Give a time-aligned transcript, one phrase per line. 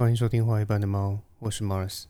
[0.00, 2.04] 欢迎收听画一半的猫，我是 Mars。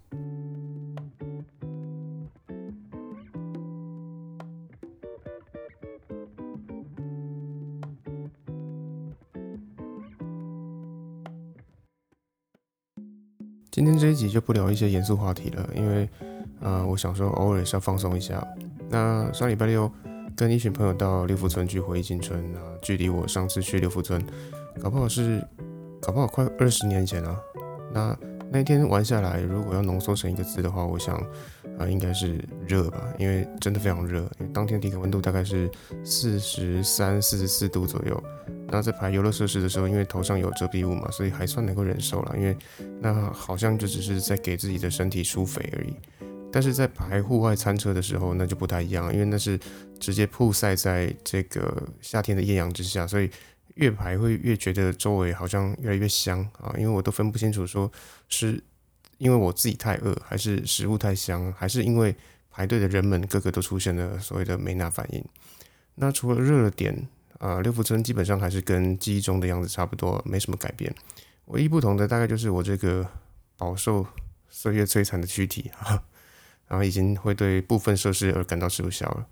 [13.72, 16.08] 今天这一集就不聊一些严肃话题了，因为，
[16.60, 18.40] 呃，我想说偶尔也是要放松一下。
[18.88, 19.90] 那上礼拜六
[20.36, 24.24] 跟一群朋友到六福村去回忆青春啊，距离我上次去六福村，
[24.80, 25.44] 搞不好是，
[26.00, 27.36] 搞不好快二十年前了。
[27.92, 28.16] 那
[28.52, 31.16] 那天玩下来，如果要浓缩成一个字的话，我想，
[31.78, 35.70] 啊，应该是热吧，因为真的非常热，因为当天体感温度大概是
[36.04, 38.22] 四十三、四十四度左右。
[38.72, 42.34] 那在排游乐设施的时候，因为头上有遮蔽物嘛，所以还算能够忍受了。
[42.36, 42.56] 因为
[43.00, 45.94] 那好像就只是在给自己的身体输肥而已。
[46.52, 49.58] 但是在排户外餐车的时候，那就不太一样，因为那是
[50.00, 53.30] 直接曝晒在这个夏天的艳阳之下，所以
[53.80, 56.72] 越排会越觉得周围好像越来越香啊。
[56.78, 57.90] 因为我都分不清楚，说
[58.28, 58.62] 是
[59.18, 62.14] 因为我自己太饿，还是食物太香，还是因为
[62.50, 65.24] 排队的人们个个都出现了所谓的梅纳反应。
[65.94, 67.08] 那除了热点。
[67.40, 70.94] 啊，六福村基本上还是跟记忆中的样子差不多，没什么改变。
[71.46, 73.08] 唯一不同的大概就是我这个
[73.56, 74.06] 饱受
[74.50, 76.02] 岁月摧残的躯体啊，
[76.68, 79.26] 然后已经会对部分设施而感到吃不消了。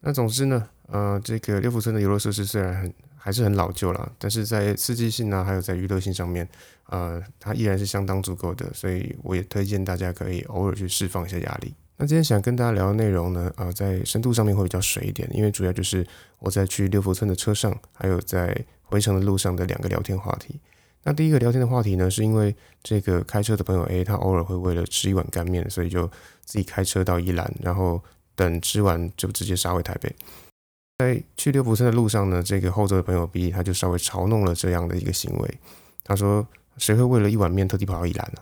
[0.00, 2.94] 那总之呢，呃，这个六福村的游乐设施虽然很
[3.26, 6.48] 还是很老旧了，但是在刺激性啊，还有在娱乐性上面，
[6.84, 11.74] 呃，它依然是相当足够的，所以我也推荐大家可以偶尔去释放一下压力。
[11.96, 16.06] 那今天想跟大家聊的内容呢，啊，在深度上面会比较水一点，因为主要就是
[16.38, 20.60] 我在去六福村的车上，还有在回程的路上的两个聊天话题。
[21.02, 26.06] 那第一个聊天的话题呢，是因为这个开车的朋友 A，他偶尔会为了吃一碗干面，所以就
[26.44, 28.00] 自己开车到宜兰，然后
[28.36, 30.14] 等吃完就直接杀回台北。
[30.98, 35.58] 在去六福村的路上呢，这个后座的朋友 B，他就稍微嘲弄了这样的一个行为。
[36.02, 36.46] 他说
[36.78, 38.40] ：“谁会为了一碗面特地跑到宜兰呢？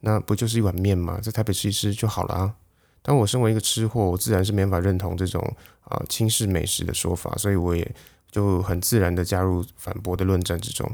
[0.00, 1.18] 那不就是一碗面吗？
[1.22, 2.54] 在台北吃一吃就好了啊。”
[3.00, 5.42] 但我身为一个吃货，我自然是没法认同这种
[5.84, 7.90] 啊轻视美食的说法，所以我也
[8.30, 10.90] 就很自然的加入反驳的论战之中。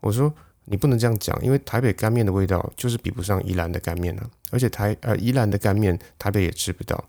[0.00, 0.30] 我说
[0.66, 7.02] 你不能这样讲，因为台北干面的味道就是比不上宜兰的干面呢，而且台呃宜兰的干面台北也吃不到。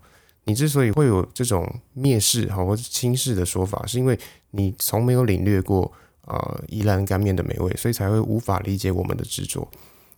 [0.44, 4.18] 你之所以会有这种蔑视哈或者轻视的说法，是因为
[4.50, 5.90] 你从没有领略过
[6.22, 9.66] 啊宜兰干面的美味，所以才会无法理解我们的执着。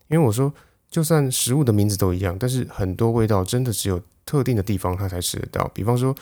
[0.08, 0.52] 因为我说，
[0.90, 4.00] 就算食物的名字都一样，但是很多味道真的只有。
[4.26, 6.16] 特定的地方它才吃得到，比方说，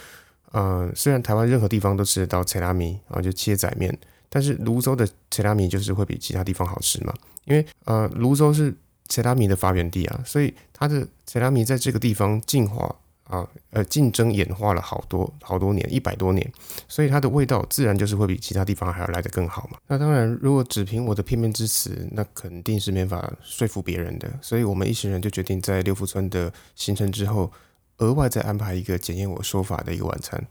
[0.51, 3.97] 呃，虽然台湾任何地方都吃得到切拉米啊，就切仔面，
[4.29, 7.15] 但是泸州的切拉米就是会比其他地方好吃嘛，
[7.45, 8.75] 因为呃，泸州是
[9.09, 12.93] 切拉米的发源地啊，所以它的切拉米在这个地方进化
[13.33, 16.53] 啊，呃，竞争演化了好多好多年，一百多年，
[16.87, 19.79] 所以它的味道自然就是会比其他地方还要来得更好嘛。
[19.87, 27.51] 那当然，如果只凭我的片面之词，那肯定是没法说服别人的，所以我们一行人就决定在六福村的行程之后。
[27.99, 30.45] 额外再安排一个检验我说法的一个晚餐。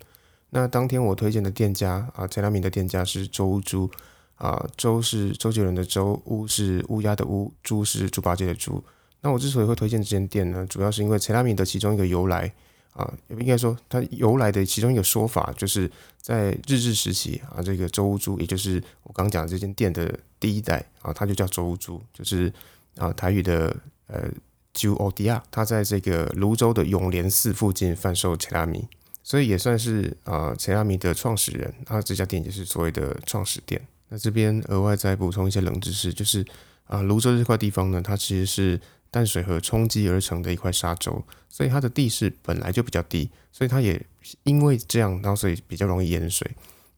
[0.52, 3.92] 那当天我推荐的店家啊，陈良明的店家是周猪
[4.36, 8.81] 啊，周是周杰伦的周，乌是乌鸦的乌，猪是猪八戒的猪。
[9.19, 12.53] 那我之所以会推荐这间店呢，主要是因为陈良明的其中一个由来
[12.94, 15.90] 啊，应该说它由来的其中一个说法，就是
[16.22, 22.51] 在日治时期啊，这个周乌猪，也就是我刚讲的这间店的第一代啊，它就叫周乌猪，就是
[22.97, 23.75] 啊台语的
[24.07, 24.30] 呃。
[24.74, 28.88] 就欧迪亚，他在这个泸州的永联寺附近贩售切拉米，
[29.22, 31.74] 所以也算是啊切拉米的创始人。
[31.85, 33.85] 他这家店也是所谓的创始店。
[34.07, 36.46] 那这边额外再补充一些冷知识，就是
[36.85, 38.80] 啊泸州这块地方呢，它其实是
[39.11, 44.03] 淡水河冲积而成的一块沙洲，所以它的地势本来就比较低，所以它也
[44.44, 46.49] 因为这样，然后所以比较容易淹水。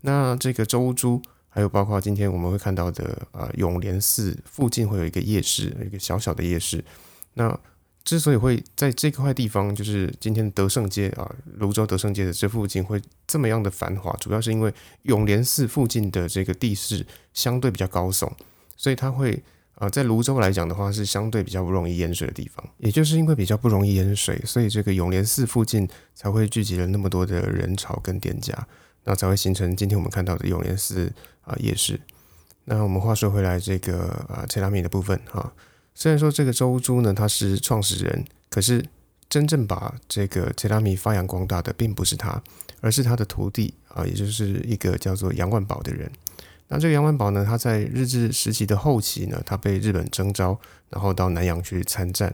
[0.01, 6.83] 那这个周珠，还有包括今天我们会看到的啊永联寺附近会有一个夜市，一个小小的夜市。
[7.33, 7.59] 那
[8.03, 14.71] 之所以会在这块地方，就是今天德胜街啊，泸州德胜街的这附近会这么样的繁华，主要是因为
[15.03, 18.29] 永联寺附近的这个地势相对比较高耸，
[18.75, 19.41] 所以它会
[19.83, 22.65] 啊，在泸州来讲的话，是相对比较不容易淹水的地方。
[22.77, 25.85] 也就是因为比较不容易淹水，所以这个永联寺附近
[26.15, 28.65] 才会聚集了那么多的人潮跟店家，
[29.03, 31.99] 那才会形成今天我们看到的永联寺啊夜市。
[32.63, 35.51] 那我们话说回来，这个啊切拉米的部分哈。
[35.93, 38.85] 虽然说这个周珠呢，他是创始人，可是
[39.27, 42.41] 真正把这个切拉米发扬光大的并不是他，
[42.79, 46.09] 而是他的徒弟啊，也就是一个叫做杨万宝的人。
[46.67, 52.33] 那这个杨万宝呢，他在日治时期的后期呢，他被日本征召，然后到南洋去参战。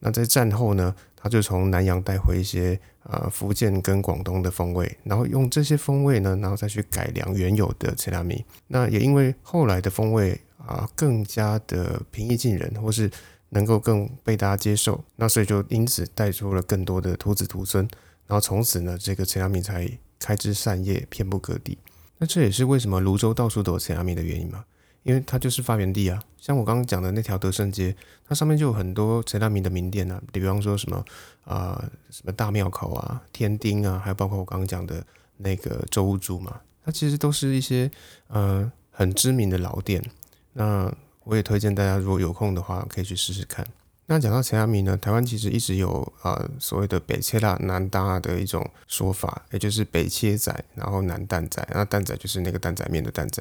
[0.00, 8.44] 那在战后呢，他就从南洋带回一些啊福建跟广东的风味，然后用这些风味呢，然后再去改良原有的切拉米。
[8.68, 10.40] 那也因为后来的风味。
[10.66, 13.10] 啊，更加的平易近人，或是
[13.48, 17.82] 能够更被大家接受，那所以就因此带出了更多的徒子徒孙，
[18.26, 21.78] 然后从此呢，这个陈亚明才开枝散叶，遍布各地。
[22.20, 24.62] 那这也是为什么泸州到处都有陈亚明的原因嘛，
[25.04, 26.22] 因为它就是发源地啊。
[26.36, 27.96] 像我刚刚讲的那条德胜街，
[28.28, 31.02] 它上面就有很多陈亚明的名店啊，比方说什么
[31.44, 35.02] 啊，什么大庙口啊、天丁啊，还有包括我刚刚讲的
[35.38, 37.90] 那个周屋珠嘛，它其实都是一些
[38.28, 40.04] 呃很知名的老店。
[40.52, 40.92] 那
[41.24, 43.66] 我也推荐大家，如果有空的话，可以去试试看。
[44.10, 53.40] 那讲到陈亚米呢，台湾其实一直有啊所谓的北切辣南搭的一种说法，也就是北切仔，然后南蛋仔，那蛋仔就是那个蛋仔面的蛋仔。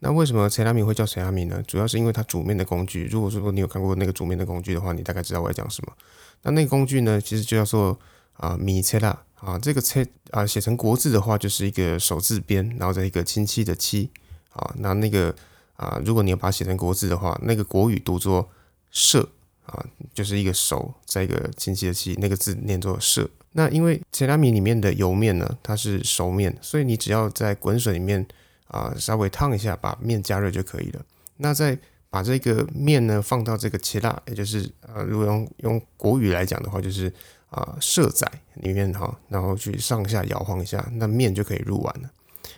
[0.00, 1.62] 那为什么陈亚米会叫陈亚米呢？
[1.66, 3.06] 主要是因为它煮面的工具。
[3.06, 5.92] 如果说你有看过那个煮面的工具的话，你大概知道我在讲什么。
[6.42, 7.98] 那那个工具呢，其实就叫做
[8.34, 14.10] 啊米切辣啊，这个切啊写成国字的话，就是一个手字边，然后再一个亲戚的戚
[14.52, 15.34] 啊，那那个。
[15.76, 18.48] 啊，如果你要把它写成国字的话，那个国语读作
[18.92, 19.28] “社”
[19.66, 23.28] 啊，就是一个手在一个亲戚的戚，那个字念作“社”。
[23.52, 28.26] 那因为切拉米里面的油面呢，它是熟面，所以你只要在滚水里面
[28.66, 31.00] 啊稍微烫一下，把面加热就可以了。
[31.36, 31.78] 那再
[32.10, 37.12] 把这个面呢放到这个切拉，也就是呃，如果用用国语来讲的话，就是
[37.48, 42.10] 啊“社仔”里面哈，然后去上下摇晃一下，那面就可以入碗了。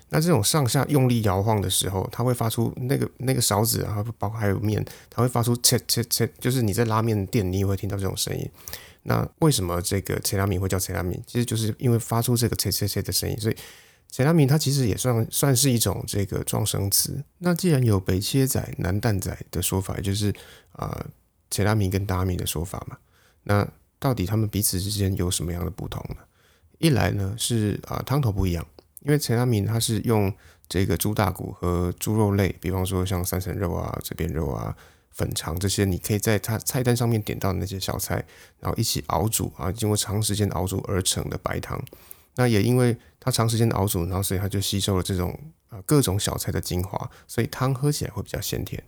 [0.08, 8.48] 那这种上下用力摇晃的时候，它会发出那个那个勺子啊，包括还有面，它会发出切切切，就是你在拉面店，你也会听到这种声音。
[9.02, 11.22] 那为什么这个切拉米会叫切拉米？
[11.26, 13.56] 其实就是因为发出这个切切切的声音，所以
[14.10, 17.22] 切拉米它其实也算算是一种这个撞声词。
[17.38, 20.34] 那既然有北切仔、南蛋仔的说法，也就是
[20.72, 21.06] 啊
[21.50, 22.98] 切拉米跟达米的说法嘛，
[23.44, 23.68] 那
[23.98, 26.16] 到底他们彼此之间有什么样的不同呢？
[26.78, 28.66] 一来呢是啊汤头不一样。
[29.06, 30.32] 因为陈亚明它是用
[30.68, 34.76] 这个猪大骨和猪肉类，比方说像三层肉啊、这边肉啊、
[35.12, 38.16] 粉肠这些，你可以在它菜单上面点到的那些小菜，
[38.58, 41.80] 然后一起熬煮啊，经过长时间熬煮而成的白汤。
[42.34, 45.38] 那也因为它长时间熬煮，然后所以它就吸收了这种
[45.68, 48.82] 啊各种小菜的精华，所以汤喝起来会比较鲜甜。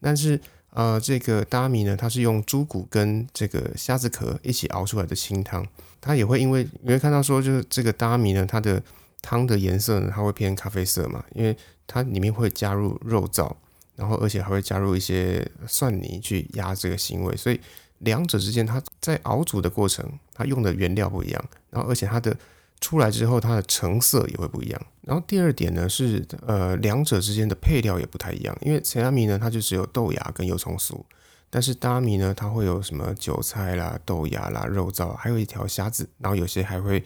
[0.00, 0.40] 但是
[0.70, 5.66] 呃，这个大米呢，它是用猪骨跟这个虾子壳一起熬出来的清汤，
[6.00, 8.82] 它也会因为你会看到说，就是这个大米呢，它的
[9.24, 11.56] 汤的颜色呢，它会偏咖啡色嘛，因为
[11.86, 13.50] 它里面会加入肉燥，
[13.96, 17.58] 然后而且还会加入一些蒜泥去压这个腥味，所以
[18.00, 22.36] 两者之间它在熬煮的过程，它用的原料不一样，然后而且它的
[22.82, 24.86] 出来之后，它的成色也会不一样。
[25.00, 31.00] 然后第二点呢是，呃，两者之间的配料也不太一样，因为陈阿米呢，它就只有豆芽跟油葱酥，
[31.48, 37.02] 但是大米呢，它会有什么韭菜啦、豆芽啦、肉燥，还有一条虾子，然后有些还会。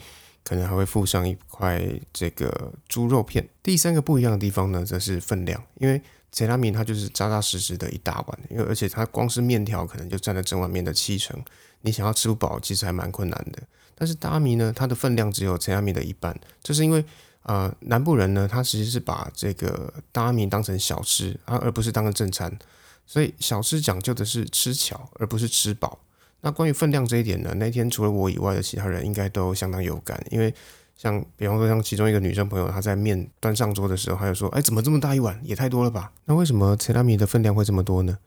[0.49, 1.79] 可能还会附上一块
[2.11, 3.47] 这个猪肉片。
[3.63, 6.01] 第三个不一样的地方呢，则是分量，因为
[6.33, 11.39] 切拉米它就是扎扎实实的一大碗，因为而且它光是面条可能就占了整碗面的七成，
[11.83, 13.63] 你想要吃不饱，其实还蛮困难的。
[13.95, 17.05] 但是大米呢，它的分量只有切拉米的一半，这是因为
[17.43, 22.59] 啊，南部人呢，他其实是把这个大米当成小吃啊，而不是当成正餐，
[23.07, 25.99] 所以小吃讲究的是吃巧，而不是吃饱。
[26.41, 27.53] 那关于分量这一点呢？
[27.57, 30.55] 那天除了我以外的其他人应该都相当有感，因为
[30.97, 35.41] 像比方说像其中一个女生朋友，她在面端上桌的时候，她就说：“哎，怎么这么大一碗？
[35.43, 38.19] 也太多了吧？”那为什么切拉米的分量会这么多呢？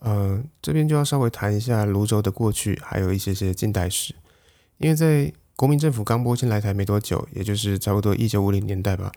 [0.00, 4.14] 呃，这边就要稍微谈一下泸州的过去，还有一些些近代史。
[4.78, 9.10] 因为在国民政府刚拨迁来台没多久，也就是差不多一九五零年代吧，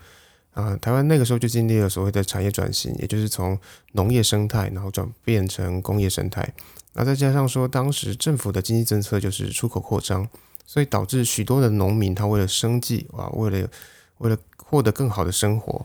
[0.54, 3.58] 啊，台湾那个时候就经历了所谓的产业转型，也就是从
[3.94, 6.54] 农业生态，然后转变成工业生态。
[6.94, 10.28] 那再加上说，当时政府的经济政策就是出口扩张，
[10.66, 13.70] 所以导致许多的农民他为了生计啊，为了
[14.18, 15.82] 为了获得更好的生活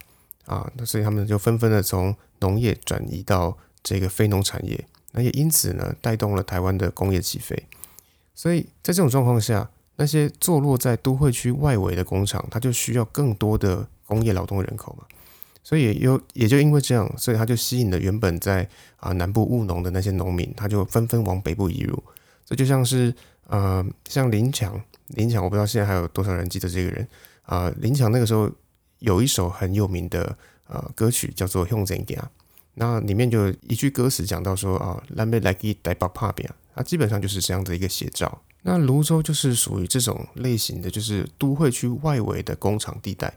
[0.46, 7.66] 啊，那所以他们就纷纷的从农业转移到这个非农产业，那也因此呢，带动了台湾的工业起飞。
[8.34, 15.04] 所以在这种状况下，那些坐落在都会区外围的工厂，它就需要更多的工业劳动人口嘛。
[15.62, 22.00] 所以有也就因为这样，所以他就吸引了原本在啊南部务农的那些农民，他就纷纷往北部移入。
[22.44, 23.12] 这就像是
[23.48, 27.08] 呃像林强，林强我不知道现在还有多少人记得这个人
[27.42, 27.68] 啊。
[27.78, 28.48] 林强那个时候
[29.00, 32.24] 有一首很有名的呃歌曲叫做《用怎样》，
[32.74, 38.40] 那里面就一句歌词讲到说啊，南北来给带把怕边，它基本上就是这样的一个写照。
[38.62, 43.36] 那泸州就是属于这种类型的，就是都会区外围的工厂地带。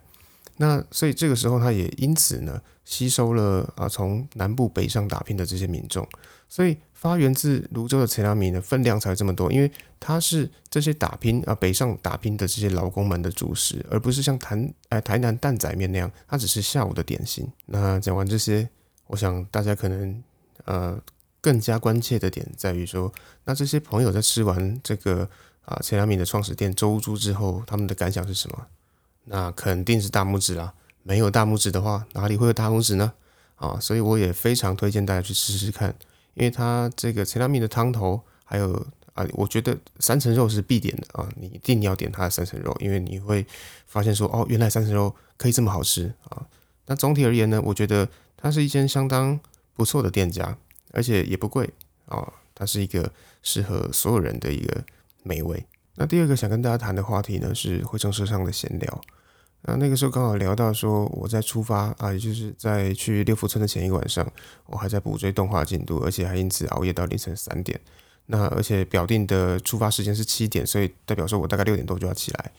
[0.62, 6.06] 那所以这个时候，他也因此呢，吸收了啊从南部北上打拼的这些民众，
[6.50, 17.48] 所以发源自泸州的陈良米呢，分量才这么多，因为它是这些打拼啊北上打拼的这些劳工们的主食，而不是像台哎台南蛋仔面那样，它只是下午的点心。
[17.68, 18.70] 那讲完这些，
[19.08, 20.22] 我想大家可能
[20.66, 21.01] 呃
[21.39, 23.10] 更加关切的点在于说，
[23.46, 25.30] 那这些朋友在吃完这个
[25.63, 28.68] 啊陈良米的创始店周猪之后，他们的感想是什么？
[29.32, 30.74] 那肯定是大拇指啦。
[31.04, 33.14] 没有大拇指的话，哪里会有大拇指呢？
[33.56, 35.94] 啊，所以我也非常推荐大家去试试看，
[36.34, 38.74] 因为它这个陈拉米的汤头，还有
[39.14, 43.46] 啊，我觉得三层肉是必点的啊，你一定要点它的三层肉，因为你会
[43.86, 46.46] 发现说，哦，原来三层肉可以这么好吃啊。
[46.86, 49.40] 那总体而言呢，我觉得它是一间相当
[49.74, 50.58] 不错的店家，
[50.92, 51.70] 而且也不贵
[52.08, 52.34] 啊。
[52.56, 53.10] 它是一个
[53.42, 54.84] 适合所有人的一个
[55.24, 55.66] 美味。
[55.96, 59.02] 那第二个想跟大家谈的话题呢，是回程车上的闲聊。
[59.63, 64.25] 那那个时候刚好聊到说，我在出发啊，也就是在去六福村的前一个晚上，
[64.68, 67.80] 我还在补追动画进度，而且还因此熬夜到凌晨三点。
[68.28, 72.51] 那而且表定的出发时间是七点，所以代表说我大概六点多就要起来。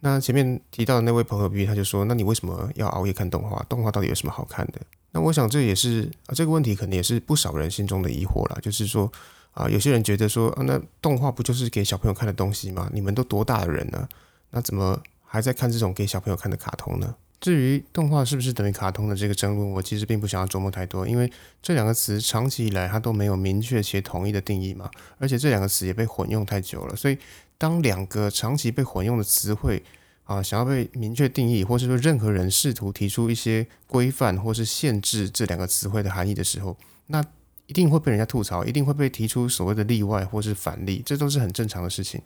[0.00, 3.64] 那前面提到的那位朋友 B，他就说：“那你为什么要熬夜看动画？
[3.68, 4.80] 动画到底有什么好看的？”
[5.12, 8.58] 那我想这也是啊，这个问题可能也是不少人心中的疑惑啦。
[8.60, 9.12] 就是说
[9.52, 12.90] 啊，有些人觉得说啊，那动画不就是给小朋友看的东西吗？
[12.92, 14.08] 你们都多大的人了，
[14.50, 15.00] 那怎么
[15.32, 17.14] 还在看这种给小朋友看的卡通呢？
[17.40, 27.16] 至于动画是不是等于卡通的这个争论，我其实并不想要琢磨太多，因为这两个词长期以来它都没有明确且统一的定义嘛，而且这两个词也被混用太久了，所以。
[27.58, 29.80] 当两个长期被混用的词汇
[30.24, 37.24] 啊，想要被明确定义，或是说任何人试图提出一些规范或是限制这两个词汇的含义的时候，那
[37.68, 42.20] 一定会被人家吐槽，一定会被提出所谓的例外或是反例，这都是很正常的事情。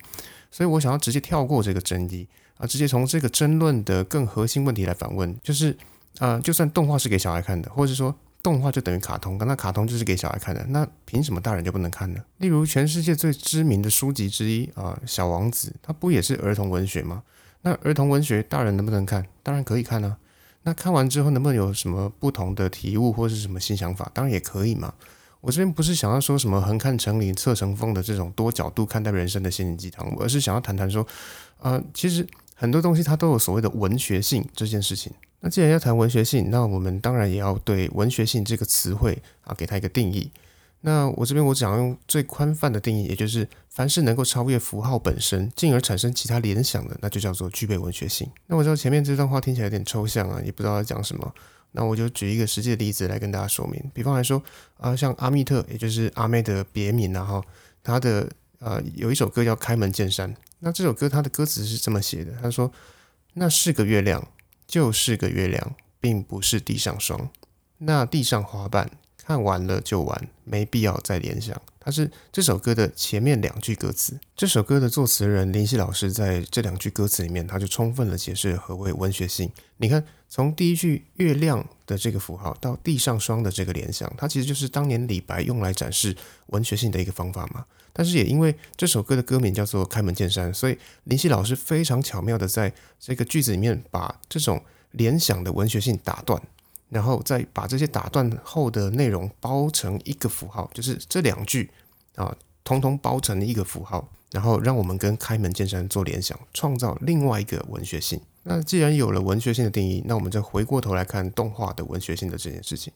[0.49, 5.77] 所以我想要直接跳过这个争议啊，直接从这个争论的更核心问题来反问，就是
[6.19, 8.15] 啊，就算动画是给小孩看的，或者说。
[8.43, 12.23] 动画就等于卡通，那卡通就是给小孩看的，那凭什么大人就不能看呢？
[12.37, 17.23] 例如，全世界最知名的书籍之一啊，《小王子》，它不也是儿童文学吗？
[17.63, 19.25] 那儿童文学大人能不能看？
[19.43, 20.17] 当然可以看啊。
[20.63, 24.09] 那看完之后能不能有什么不同的体悟或者是什么新想法？
[24.13, 24.93] 当然也可以嘛。
[25.41, 31.05] 我这边不是想要说什么横看成岭侧成峰的这种多角度看待人生的心灵鸡汤，而是想要谈谈说，
[31.59, 32.25] 啊，其实
[32.59, 35.13] 很多东西它都有所谓的文学性这件事情。
[35.41, 40.31] 那既然要谈文学性，那我们当然也要对文学性这个词汇啊，给它一个定义。
[40.81, 48.27] 那我这边我想要用最宽泛的定义，也就是凡是能够超越符号本身，进而产生其他联想的，那就叫做具备文学性。
[48.47, 51.31] 那我知道前面这段话听起来有点抽象啊，也不知道要讲什么。
[51.73, 53.83] 那我就举一个实际的例子来跟大家说明。
[53.93, 54.41] 比方来说
[54.77, 57.43] 啊，像阿密特，也就是阿妹的别名啊，哈，
[57.83, 58.27] 他的
[58.59, 60.33] 呃有一首歌叫《开门见山》。
[60.59, 62.71] 那这首歌它的歌词是这么写的，他说
[63.35, 64.27] ：“那是个月亮。”
[64.67, 67.29] 就是个月亮，并不是地上霜。
[67.77, 71.55] 那地上花瓣看完了就完，没必要再联想。
[71.79, 74.19] 它是这首歌的前面两句歌词。
[74.35, 79.49] 这首歌的作词人林夕老师在这两句歌词里面，他就充分的解释何谓文学性。
[79.77, 86.15] 你看，从第一句月亮的这个符号到地上霜的这个联想，它其实就是当年李白用来展示
[86.47, 87.65] 文学性的一个方法嘛。
[87.93, 96.41] 但是也因为这首歌的歌名叫做《开门见山》，所以林夕老师非常巧妙的在这个句子里面把这种联想的文学性打断。
[96.89, 101.69] 然后再把这些打断后的内容包成一个符号，就是这两句
[102.15, 108.21] 啊，通通包成一个符号，然后让我们跟开门见山做联想，创造另外一个文学性。
[108.47, 112.93] 那既然有了文学性的定义，那我们再回过头来看动画的文学性的这件事情。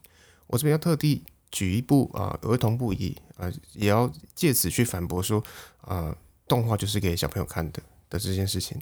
[0.48, 5.44] 我这边要特地举一部啊，儿童不宜啊，也要借此去反驳说
[5.82, 6.16] 啊，
[6.48, 8.80] 动画就是给小朋友看的的这件事情。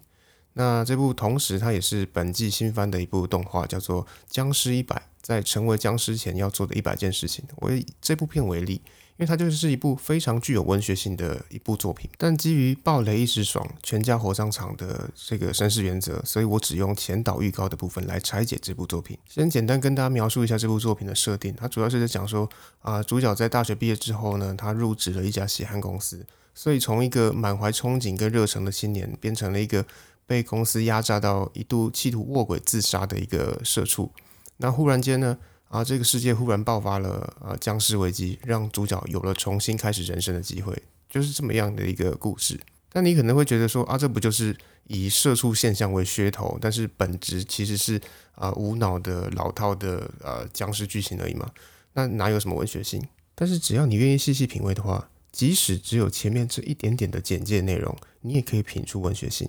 [0.54, 4.96] 那这部同时，它也是本季新番的一部动画，叫做《僵尸一百》。
[5.22, 8.82] 在成为僵尸前要做的一百件事情，我以这部片为例，
[9.20, 12.10] 因为它就是一部非常具有文学性的一部作品。
[12.18, 19.18] 但基于暴雷一时爽，全家火葬场的这个绅士原则，所以我只用前导预告的部分来拆解这部作品。
[19.28, 21.54] 先简单跟大家描述一下这部作品的设定。
[21.56, 22.50] 它主要是在讲说，
[22.82, 29.86] 啊，主角在大学毕业之后呢，他入职了一家血汗公司，所以从一个满怀憧憬跟热诚的青年，变成了一个。
[30.30, 34.12] 被公司压榨到一度企图卧轨自杀的一个社畜，
[34.58, 35.36] 那忽然间呢，
[35.70, 40.76] 啊，这个世界忽然爆发了啊僵尸危机，让主角有了重新开始人生的机会，
[41.10, 42.60] 就是这么样的一个故事。
[42.92, 48.02] 但你可能会觉得说，啊，这不就是以社畜现象为噱头，但是本质其实是
[48.34, 51.48] 啊无脑的老套的呃僵尸剧情而已嘛？
[51.94, 53.02] 那哪有什么文学性？
[53.36, 59.48] 但是只要你愿意细细品味的话，即使只有前面这一点点的简介内容，你也可以品出文学性。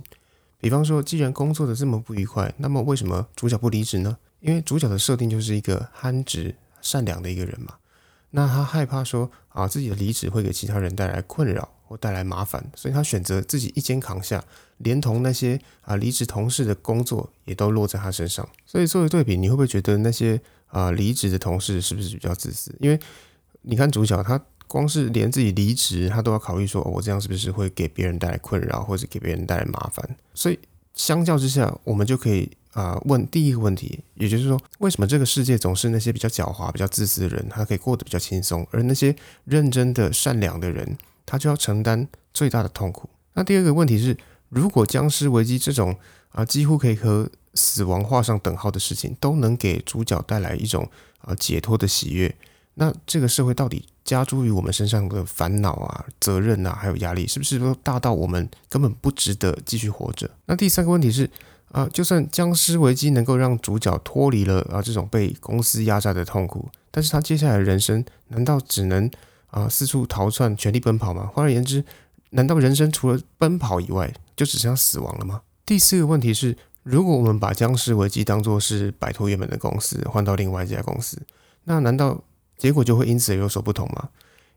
[0.59, 4.19] 比方说，既然工作的这么不愉快，那么为什么主角不离职呢？
[4.41, 7.75] 因为主角的设定就是一个憨直、善良的一个人嘛。
[8.31, 14.45] 那他害怕说啊，自己的离职会给其他人带来困扰或带来麻烦，所以他选择自己一肩扛下，
[14.79, 18.49] 连同那些啊离职同事的工作也都落在他身上。
[18.67, 22.75] 所以作为对比，你会不会觉得那些啊离职的同事是不是比较自私？
[22.81, 22.99] 因为
[23.63, 24.41] 你看主角他。
[24.71, 30.17] 光是连自己离职，他都要考虑说，我这样是不是会给别人带来困扰，或者给别人带来麻烦？
[30.33, 30.57] 所以
[30.95, 40.97] 相较之下，我们就可以啊问第一个问题，也就是说，为什么这个世界总是那些比较狡猾、比较自私的人，他可以过得比较轻松，而那些认真的、善良的人，
[41.27, 43.09] 他就要承担最大的痛苦？
[43.35, 44.17] 那第二个问题是，
[44.49, 45.97] 如果僵尸危机这种
[46.31, 50.89] 啊几乎可以和死亡画上等号的事情，都能给主角带来一种
[51.21, 52.35] 啊解脱的喜悦。
[52.75, 60.31] 那这个社会到底加诸于我们身上的烦恼啊、责任啊，还有压力，是不是都大到我们根本不值得继续活着？
[60.47, 61.29] 那第三个问题是
[61.71, 69.11] 啊，就算僵尸危机能够让主角脱离了啊这种被公司压榨的痛苦，但是他接下来的人生难道只能
[69.49, 71.31] 啊四处逃窜、全力奔跑吗？
[71.33, 71.85] 换而言之，
[72.31, 75.43] 难道人生除了奔跑以外，就只剩下死亡了吗？
[75.65, 81.21] 第四个问题是，如果我们把僵尸危机当作是摆脱原本的公司，换到另外一家公司，
[81.65, 82.23] 那难道？
[82.59, 84.11] 结果就会因此有所不同吗？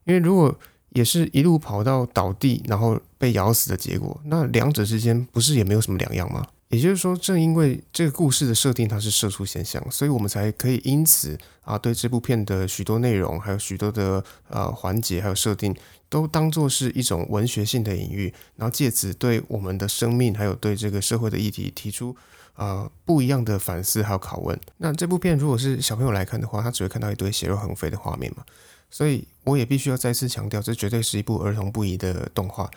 [0.03, 0.53] 因为如果
[0.89, 6.45] 也是一路跑到倒地，然后被咬死的结果，那两者之间不是也没有什么两样吗？
[6.73, 15.75] 也就是说，正因为这个故事的设定它是社畜现象，所以我们才可以因此啊，对这部片的许多内容，还有许多的呃环节，还有设定，
[16.09, 22.15] 都当做是一种文学性的隐喻，然后借此对我们的生命，还有对这个社会的议题提出。
[22.55, 24.59] 啊，不一样的反思还有拷问。
[24.77, 28.43] 那这部片如果是小朋友来看的话，他只会看到一堆血肉横飞的画面嘛。
[28.91, 32.69] 所以我也必须要再次强调，这绝对是一部儿童不宜的动画。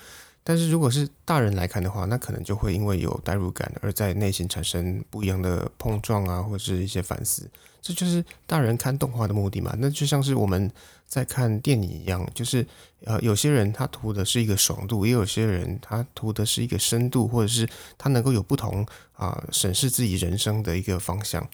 [0.48, 7.50] 但是如果是大人来看的话，那可能就会因为有代入感而在内心产生不一样的碰撞啊，或者是一些反思。
[7.82, 9.74] 这就是大人看动画的目的嘛？
[9.78, 10.70] 那就像是我们
[11.04, 12.64] 在看电影一样，就是
[13.04, 21.44] 呃，有些人他图的是一个爽度，也有些人他图的是一个深度，或者是他能够有不同啊审视自己人生的一个方向。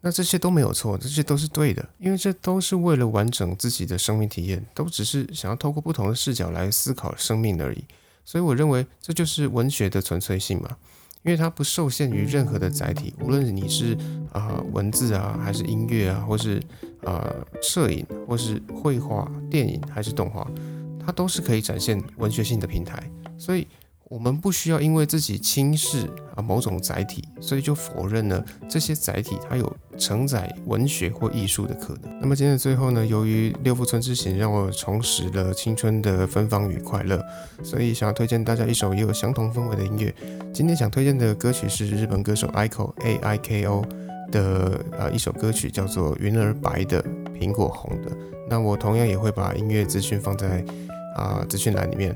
[0.00, 7.84] 那这些都没有错，这些都是对的，因为这都是为了完整自己的生命体验，都只是想要透过不同的视角来思考生命而已。
[8.24, 10.76] 所以我认为这就是文学的纯粹性嘛。
[11.22, 13.94] 因为它不受限于任何的载体，无论你是
[14.32, 16.62] 啊文字啊，还是音乐啊，或是
[17.02, 20.50] 呃摄影，或是绘画、电影，还是动画，
[20.98, 23.02] 它都是可以展现文学性的平台，
[23.36, 23.66] 所以。
[24.10, 32.20] 我们不需要因为自己轻视啊某种载体，所以就否认了这些载体它有承载文学或艺术的可能。
[32.20, 37.24] 那么今天的最后呢，由于六福村之行让我重拾了青春的芬芳与快乐，
[37.62, 40.12] 所以想要推荐大家一首也有相同氛围的音乐。
[40.52, 43.84] 今天想推荐的歌曲是日本歌手 Aiko A I K O
[44.32, 47.00] 的啊一首歌曲，叫做《云儿白的，
[47.32, 48.10] 苹果红的》。
[48.48, 50.64] 那我同样也会把音乐资讯放在
[51.16, 52.14] 啊资讯栏里面。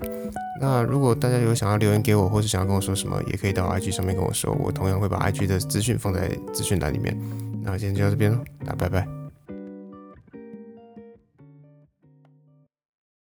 [0.60, 7.18] 那如果大家有想要留言给我，或是想要跟我说什么，也可以到 IG 上面跟我说，我同样会把 IG 的资讯放在资讯栏里面。
[7.62, 9.23] 那今天就到这边了，大家拜拜。